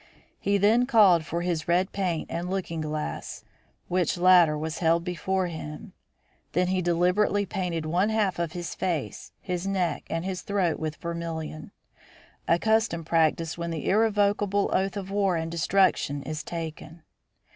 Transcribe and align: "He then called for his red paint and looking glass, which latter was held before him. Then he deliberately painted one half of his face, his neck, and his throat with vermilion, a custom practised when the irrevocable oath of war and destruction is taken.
"He 0.39 0.57
then 0.57 0.87
called 0.87 1.25
for 1.25 1.43
his 1.43 1.67
red 1.67 1.91
paint 1.91 2.25
and 2.27 2.49
looking 2.49 2.81
glass, 2.81 3.43
which 3.87 4.17
latter 4.17 4.57
was 4.57 4.79
held 4.79 5.03
before 5.03 5.45
him. 5.45 5.93
Then 6.53 6.69
he 6.69 6.81
deliberately 6.81 7.45
painted 7.45 7.85
one 7.85 8.09
half 8.09 8.39
of 8.39 8.53
his 8.53 8.73
face, 8.73 9.31
his 9.41 9.67
neck, 9.67 10.05
and 10.09 10.25
his 10.25 10.41
throat 10.41 10.79
with 10.79 10.95
vermilion, 10.95 11.71
a 12.47 12.57
custom 12.57 13.03
practised 13.05 13.59
when 13.59 13.69
the 13.69 13.87
irrevocable 13.87 14.71
oath 14.73 14.97
of 14.97 15.11
war 15.11 15.35
and 15.35 15.51
destruction 15.51 16.23
is 16.23 16.41
taken. 16.41 17.03